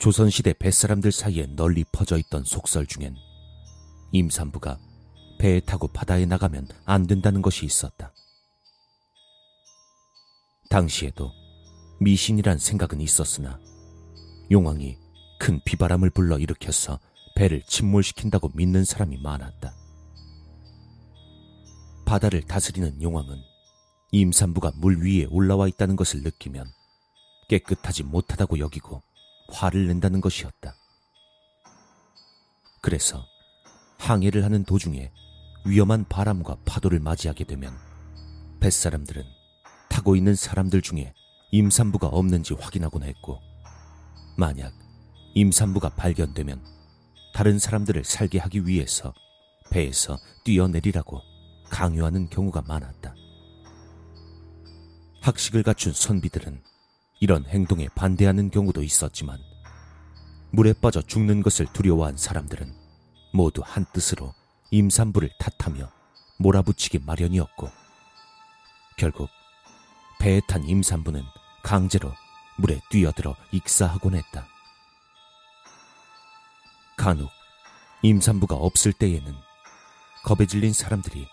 [0.00, 3.14] 조선시대 뱃사람들 사이에 널리 퍼져 있던 속설 중엔
[4.12, 4.78] 임산부가
[5.38, 8.10] 배에 타고 바다에 나가면 안 된다는 것이 있었다.
[10.70, 11.30] 당시에도
[12.00, 13.60] 미신이란 생각은 있었으나
[14.50, 14.96] 용왕이
[15.38, 16.98] 큰 비바람을 불러 일으켜서
[17.34, 19.74] 배를 침몰시킨다고 믿는 사람이 많았다.
[22.06, 23.36] 바다를 다스리는 용왕은
[24.12, 26.64] 임산부가 물 위에 올라와 있다는 것을 느끼면
[27.50, 29.02] 깨끗하지 못하다고 여기고
[29.50, 30.74] 화를 낸다는 것이었다.
[32.80, 33.24] 그래서
[33.98, 35.12] 항해를 하는 도중에
[35.66, 37.76] 위험한 바람과 파도를 맞이하게 되면
[38.60, 39.24] 뱃사람들은
[39.88, 41.12] 타고 있는 사람들 중에
[41.50, 43.40] 임산부가 없는지 확인하곤 했고,
[44.36, 44.72] 만약
[45.34, 46.64] 임산부가 발견되면
[47.34, 49.12] 다른 사람들을 살게 하기 위해서
[49.70, 51.20] 배에서 뛰어내리라고
[51.68, 53.14] 강요하는 경우가 많았다.
[55.22, 56.62] 학식을 갖춘 선비들은
[57.20, 59.38] 이런 행동에 반대하는 경우도 있었지만
[60.52, 62.74] 물에 빠져 죽는 것을 두려워한 사람들은
[63.34, 64.34] 모두 한뜻으로
[64.70, 65.90] 임산부를 탓하며
[66.38, 67.70] 몰아붙이기 마련이었고
[68.96, 69.28] 결국
[70.18, 71.22] 배에 탄 임산부는
[71.62, 72.10] 강제로
[72.56, 74.46] 물에 뛰어들어 익사하곤 했다.
[76.96, 77.30] 간혹
[78.02, 79.34] 임산부가 없을 때에는
[80.24, 81.26] 겁에 질린 사람들이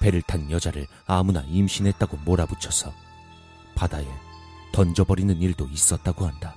[0.00, 2.92] 배를 탄 여자를 아무나 임신했다고 몰아붙여서
[3.74, 4.06] 바다에
[4.76, 6.54] 던져버리는 일도 있었다고 한다.